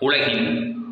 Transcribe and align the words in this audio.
உலகின் 0.00 0.46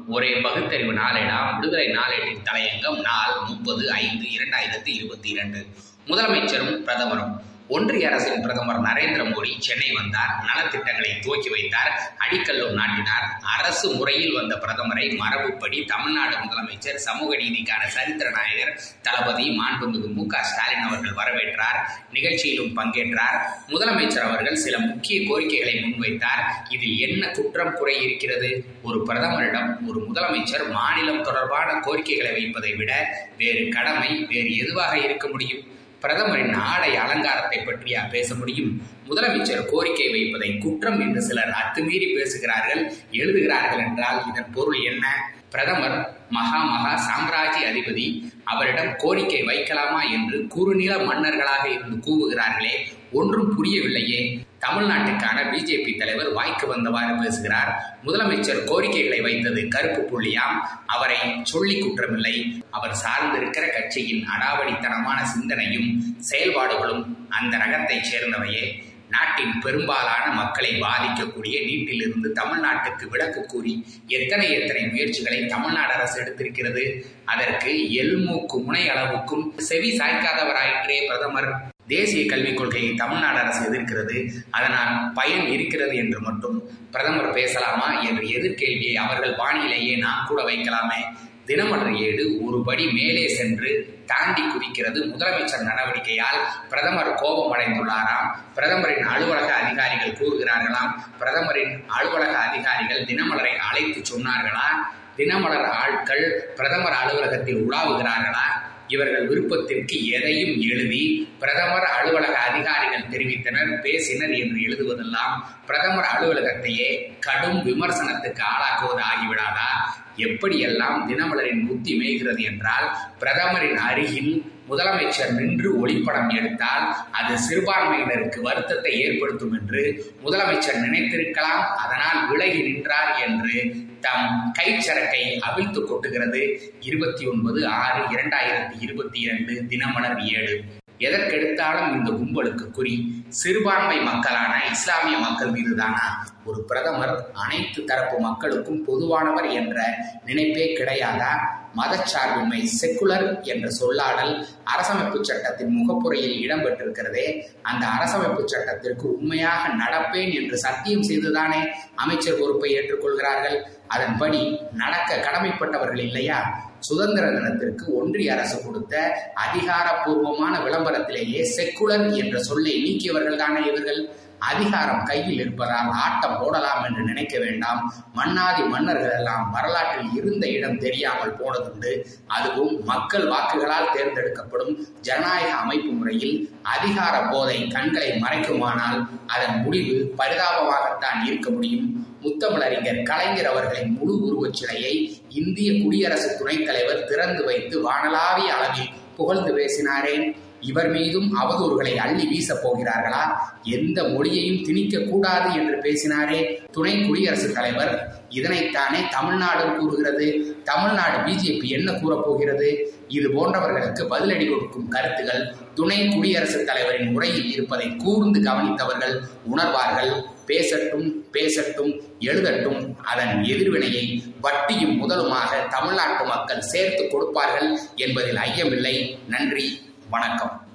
ஒரே 0.09 0.41
பகுத்தறிவு 0.41 0.93
நாளேடாம் 0.93 1.55
விடுதலை 1.55 1.87
நாளேட்டின் 1.87 2.43
தலையங்கம் 2.45 3.01
நாள் 3.01 3.49
முப்பது 3.49 3.93
ஐந்து 3.93 4.27
இரண்டாயிரத்தி 4.27 4.89
இருபத்தி 4.89 5.29
இரண்டு. 5.29 5.67
முதலமைச்சரும் 6.07 6.83
பிரதமரும் 6.83 7.35
ஒன்றிய 7.69 8.09
அரசின் 8.09 8.43
பிரதமர் 8.43 8.81
நரேந்திர 8.81 9.23
மோடி 9.31 9.59
சென்னை 9.59 9.93
வந்தார். 9.93 10.31
நலத்திட்டங்களை 10.49 11.21
துவக்கி 11.23 11.49
வைத்தார். 11.49 12.13
அடிக்கல்லும் 12.19 12.73
நாட்டினார். 12.73 13.41
அரசு 13.59 13.93
முறையில் 13.93 14.33
வந்த 14.33 14.55
பிரதமரை 14.57 15.07
மரபுப்படி 15.17 15.85
தமிழ்நாடு 15.85 16.37
முதலமைச்சர் 16.37 16.95
சமூக 16.95 17.37
நீதிக்கான 17.37 17.87
சரித்திர 17.87 18.31
நாயகர் 18.31 18.81
தளபதி 19.03 19.59
மாண்புமிகு 19.59 20.13
மு 20.13 20.27
க 20.27 20.43
ஸ்டாலின் 20.43 20.79
அவர்கள் 20.79 21.19
வரவேற்றார். 21.21 21.81
நிகழ்ச்சியிலும் 22.13 22.77
பங்கேற்றார். 22.77 23.39
முதலமைச்சர் 23.69 24.29
அவர்கள் 24.31 24.57
சில 24.57 24.79
முக்கிய 24.79 25.29
கோரிக்கைகளை 25.29 25.75
முன்வைத்தார். 25.75 26.45
இதில் 26.71 26.99
என்ன 26.99 27.29
குற்றம் 27.29 27.75
குறை 27.75 28.03
இருக்கிறது? 28.03 28.65
ஒரு 28.83 29.07
பிரதமரிடம் 29.09 29.87
ஒரு 29.89 30.07
முதலமைச்சர் 30.13 30.71
மாநிலம் 30.71 31.23
தொடர்பான 31.23 31.81
கோரிக்கைகளை 31.81 32.33
வைப்பதை 32.33 32.75
விட 32.75 32.93
வேறு 33.39 33.69
கடமை 33.69 34.27
வேறு 34.29 34.57
எதுவாக 34.57 34.99
இருக்க 34.99 35.29
முடியும்? 35.29 35.77
பிரதமரின் 36.01 36.53
ஆடை 36.53 36.97
அலங்காரத்தை 36.97 37.59
பற்றியா 37.59 38.11
பேச 38.11 38.35
முடியும்? 38.35 38.83
முதலமைச்சர் 39.09 39.65
கோரிக்கை 39.65 40.09
வைப்பதை 40.11 40.59
குற்றம் 40.59 41.01
என்று 41.01 41.23
சிலர் 41.23 41.51
அத்துமீறி 41.51 42.15
பேசுகிறார்கள் 42.15 42.83
எழுதுகிறார்கள் 43.13 43.79
என்றால் 43.79 44.23
இதன் 44.31 44.53
பொருள் 44.53 44.81
என்ன? 44.83 45.05
பிரதமர் 45.51 46.17
மகா 46.31 46.63
மகா 46.63 46.97
சாம்ராஜ்ய 46.97 47.67
அதிபதி 47.67 48.33
அவரிடம் 48.45 48.97
கோரிக்கை 48.97 49.43
வைக்கலாமா 49.43 50.11
என்று 50.13 50.47
குறுநில 50.47 50.97
மன்னர்களாக 50.97 51.69
இருந்து 51.69 51.97
கூவுகிறார்களே 51.97 52.77
ஒன்றும் 53.13 53.65
புரியவில்லையே. 53.65 54.47
தமிழ்நாட்டுக்கான 54.61 55.39
பிஜேபி 55.53 55.99
தலைவர் 55.99 56.33
வாய்க்கு 56.33 56.77
வந்தவாறு 56.77 57.23
பேசுகிறார். 57.23 57.99
முதலமைச்சர் 58.05 58.65
கோரிக்கைகளை 58.65 59.21
வைத்தது 59.21 59.69
கருப்பு 59.69 60.03
புள்ளியாம். 60.03 60.57
அவரை 60.87 61.17
சொல்லி 61.43 61.83
குற்றமில்லை. 61.83 62.61
அவர் 62.71 62.97
சார்ந்திருக்கிற 63.05 63.73
கட்சியின் 63.73 64.27
அடாவடித்தனமான 64.29 65.23
சிந்தனையும் 65.23 66.17
செயல்பாடுகளும் 66.19 67.27
அந்த 67.29 67.57
ரகத்தைச் 67.57 68.15
சேர்ந்தவையே. 68.15 68.88
நாட்டின் 69.11 69.55
பெரும்பாலான 69.61 70.25
மக்களை 70.33 70.73
பாதிக்கக்கூடிய 70.81 71.57
நீட்டிலிருந்து 71.69 72.29
தமிழ்நாட்டுக்கு 72.41 73.07
விளக்கு 73.09 73.47
கூறி 73.47 73.73
எத்தனை 74.07 74.47
எத்தனை 74.53 74.83
முயற்சிகளை 74.87 75.47
தமிழ்நாடு 75.47 75.93
அரசு 75.93 76.17
எடுத்திருக்கிறது? 76.23 76.85
அதற்கு 77.25 77.73
எல்மூக்கு 77.93 78.59
முனை 78.59 78.85
அளவுக்கும் 78.89 79.45
செவி 79.71 79.91
சாய்க்காதவராயிற்றே 79.99 80.99
பிரதமர் 81.07 81.51
தேசிய 81.87 82.23
கல்விக் 82.27 82.57
கொள்கையை 82.57 82.95
தமிழ்நாடு 82.95 83.39
அரசு 83.39 83.63
எதிர்க்கிறது. 83.71 84.17
அதனால் 84.51 85.13
பயன் 85.15 85.47
இருக்கிறது 85.47 85.97
என்று 85.97 86.21
மட்டும் 86.21 86.57
பிரதமர் 86.91 87.33
பேசலாமா 87.33 87.89
என்ற 88.01 88.23
எதிர்கேள்வியை 88.39 88.95
அவர்கள் 88.95 89.39
பாணியிலேயே 89.39 89.97
நாம் 89.99 90.27
கூட 90.29 90.43
வைக்கலாமே. 90.43 91.01
தினமலர் 91.49 91.95
ஏடு 91.99 92.25
ஒரு 92.47 92.59
படி 92.65 92.85
மேலே 92.93 93.29
சென்று 93.29 93.71
தாண்டி 94.07 94.43
குதிக்கிறது 94.43 94.99
முதலமைச்சர் 95.13 95.69
நடவடிக்கையால் 95.69 96.41
பிரதமர் 96.69 97.15
கோபம் 97.15 97.53
அடைந்துள்ளாராம் 97.55 98.29
பிரதமரின் 98.55 99.05
அலுவலக 99.05 99.51
அதிகாரிகள் 99.55 100.17
கூறுகிறார்களாம். 100.21 100.93
பிரதமரின் 101.19 101.73
அலுவலக 101.87 102.35
அதிகாரிகள் 102.39 103.05
தினமலரை 103.05 103.53
அழைத்து 103.69 104.01
சொன்னார்களா? 104.03 104.69
தினமலர் 105.17 105.69
ஆட்கள் 105.73 106.25
பிரதமர் 106.57 106.93
அலுவலகத்தில் 106.93 107.61
உலாவுகிறார்களா? 107.67 108.47
இவர்கள் 108.87 109.27
விருப்பத்திற்கு 109.27 109.97
எதையும் 110.09 110.55
எழுதி 110.71 111.03
பிரதமர் 111.39 111.89
அலுவலக 111.89 112.37
அதிகாரிகள் 112.39 113.09
தெரிவித்தனர் 113.09 113.73
பேசினர் 113.81 114.35
என்று 114.35 114.59
எழுதுவதெல்லாம் 114.61 115.35
பிரதமர் 115.67 116.11
அலுவலகத்தையே 116.15 116.91
கடும் 117.21 117.61
விமர்சனத்துக்கு 117.65 118.45
ஆளாக்குவது 118.53 119.03
ஆகிவிடாதா 119.11 119.71
எப்படியெல்லாம் 120.19 120.99
தினமலரின் 121.09 121.67
புத்தி 121.67 121.93
மேய்கிறது 122.01 122.43
என்றால் 122.43 122.87
பிரதமரின் 123.19 123.77
அருகில் 123.77 124.53
முதலமைச்சர் 124.69 125.33
நின்று 125.33 125.87
ஒளிப்படம் 125.87 126.31
எடுத்தால் 126.39 126.97
அது 127.11 127.35
சிறுபான்மையினருக்கு 127.49 128.41
வருத்தத்தை 128.41 129.01
ஏற்படுத்தும் 129.01 129.53
என்று 129.53 129.83
முதலமைச்சர் 130.25 130.83
நினைத்திருக்கலாம். 130.87 131.63
அதனால் 131.85 132.29
விலகி 132.29 132.63
நின்றார் 132.63 133.13
என்று 133.27 133.55
தம் 134.01 134.53
கைச்சரக்கை 134.59 135.23
அவிழ்த்து 135.39 135.81
கொட்டுகிறது. 135.81 136.43
இருபத்தி 136.81 137.27
ஒன்பது 137.27 137.67
ஆறு 137.67 138.03
இரண்டாயிரத்தி 138.03 138.77
இருபத்தி 138.81 139.21
இரண்டு 139.21 139.55
தினமலர் 139.69 140.21
ஏழு. 140.21 140.65
எதற்கெடுத்தாலும் 140.99 141.91
இந்த 141.97 142.11
கும்பலுக்கு 142.11 142.71
குறி. 142.71 143.18
சிறுபான்மை 143.31 143.97
மக்களான 144.01 144.53
இஸ்லாமிய 144.71 145.17
மக்கள் 145.19 145.51
மீதுதானா 145.51 146.05
ஒரு 146.45 146.61
பிரதமர் 146.61 147.31
அனைத்து 147.33 147.85
தரப்பு 147.85 148.21
மக்களுக்கும் 148.21 148.85
பொதுவானவர் 148.87 149.49
என்ற 149.51 149.79
நினைப்பே 150.25 150.67
கிடையாதா? 150.77 151.33
மதச்சார்பின்மை 151.77 152.61
செக்குலர் 152.81 153.43
என்ற 153.43 153.67
சொல்லாடல் 153.71 154.33
அரசமைப்பு 154.65 155.19
சட்டத்தின் 155.23 155.75
முகப்புறையில் 155.79 156.37
இடம்பெற்றிருக்கிறதே 156.45 157.27
அந்த 157.63 157.87
அரசமைப்பு 157.87 158.45
சட்டத்திற்கு 158.45 159.07
உண்மையாக 159.17 159.69
நடப்பேன் 159.83 160.33
என்று 160.33 160.59
சத்தியம் 160.59 161.03
செய்துதானே 161.03 161.61
அமைச்சர் 161.95 162.39
பொறுப்பை 162.39 162.71
ஏற்றுக்கொள்கிறார்கள்? 162.79 163.59
அதன்படி 163.87 164.41
நடக்க 164.73 165.17
கடமைப்பட்டவர்கள் 165.17 165.99
இல்லையா? 165.99 166.39
சுதந்திர 166.81 167.27
தினத்திற்கு 167.31 167.85
ஒன்றிய 168.01 168.33
அரசு 168.33 168.63
கொடுத்த 168.63 168.95
அதிகாரப்பூர்வமான 169.35 170.63
விளம்பரத்திலேயே 170.65 171.41
செக்குலர் 171.57 172.15
என்ற 172.15 172.43
சொல்லை 172.43 172.75
பெரியவர்கள் 173.19 173.45
தானே 173.45 173.61
இவர்கள்? 173.67 174.01
அதிகாரம் 174.39 175.05
கையில் 175.05 175.39
இருப்பதால் 175.39 175.89
ஆட்டம் 176.03 176.37
போடலாம் 176.41 176.83
என்று 176.85 177.03
நினைக்க 177.03 177.39
வேண்டாம். 177.39 177.81
மன்னாதி 178.13 178.63
மன்னர்கள் 178.63 179.17
எல்லாம் 179.17 179.51
வரலாற்றில் 179.51 180.13
இருந்த 180.15 180.45
இடம் 180.47 180.79
தெரியாமல் 180.79 181.35
போனதுண்டு. 181.39 181.93
அதுவும் 182.27 182.85
மக்கள் 182.85 183.27
வாக்குகளால் 183.29 183.93
தேர்ந்தெடுக்கப்படும் 183.95 184.73
ஜனநாயக 185.01 185.51
அமைப்பு 185.55 185.93
முறையில் 185.93 186.37
அதிகார 186.63 187.15
போதை 187.31 187.59
கண்களை 187.67 188.11
மறைக்குமானால் 188.11 189.01
அதன் 189.27 189.59
முடிவு 189.63 190.15
பரிதாபமாகத்தான் 190.19 191.21
இருக்க 191.27 191.51
முடியும். 191.51 191.89
முத்தமிழறிஞர் 192.23 193.03
கலைஞர் 193.03 193.51
அவர்களின் 193.53 193.93
முழு 193.99 194.15
உருவச் 194.27 194.59
சிலையை 194.61 194.95
இந்திய 195.29 195.83
குடியரசு 195.83 196.31
துணைத் 196.39 196.67
தலைவர் 196.67 197.05
திறந்து 197.05 197.45
வைத்து 197.45 197.77
வானலாவிய 197.91 198.51
அளவில் 198.57 198.93
புகழ்ந்து 199.17 199.53
பேசினாரேன் 199.59 200.27
இவர் 200.61 200.91
மீதும் 200.91 201.33
அவதூறுகளை 201.41 201.95
அள்ளி 201.95 202.27
வீசப் 202.27 202.67
போகிறார்களா? 202.67 203.37
எந்த 203.63 204.03
மொழியையும் 204.03 204.65
திணிக்க 204.65 204.99
கூடாது 204.99 205.53
என்று 205.53 205.77
பேசினாரே 205.77 206.71
துணை 206.73 207.07
குடியரசுத் 207.07 207.55
தலைவர். 207.55 208.23
இதனைத்தானே 208.29 208.99
தமிழ்நாடு 209.11 209.77
கூறுகிறது. 209.77 210.57
தமிழ்நாடு 210.65 211.19
பிஜேபி 211.19 211.65
என்ன 211.65 211.93
கூறப்போகிறது 211.93 212.85
இது 213.09 213.29
போன்றவர்களுக்கு 213.29 214.07
பதிலடி 214.11 214.49
கொடுக்கும் 214.49 214.89
கருத்துகள் 214.89 215.55
துணை 215.75 216.09
குடியரசுத் 216.09 216.67
தலைவரின் 216.67 217.15
உரையில் 217.15 217.53
இருப்பதை 217.53 217.97
கூர்ந்து 217.97 218.41
கவனித்தவர்கள் 218.41 219.21
உணர்வார்கள். 219.57 220.23
பேசட்டும் 220.47 221.25
பேசட்டும் 221.33 222.03
எழுதட்டும். 222.21 222.97
அதன் 223.03 223.45
எதிர்வினையை 223.45 224.23
வட்டியும் 224.41 225.03
முதலுமாக 225.03 225.69
தமிழ்நாட்டு 225.71 226.25
மக்கள் 226.25 226.61
சேர்த்து 226.61 227.09
கொடுப்பார்கள் 227.09 227.79
என்பதில் 227.97 228.37
ஐயமில்லை. 228.37 229.19
நன்றி. 229.29 229.88
வணக்கம். 230.11 230.68